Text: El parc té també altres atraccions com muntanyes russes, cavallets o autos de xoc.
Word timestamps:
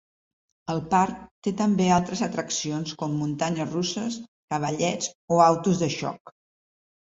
El 0.73 0.79
parc 0.93 1.19
té 1.47 1.53
també 1.59 1.89
altres 1.97 2.23
atraccions 2.29 2.95
com 3.03 3.15
muntanyes 3.19 3.71
russes, 3.77 4.19
cavallets 4.57 5.15
o 5.37 5.41
autos 5.51 5.85
de 5.85 5.95
xoc. 6.01 6.37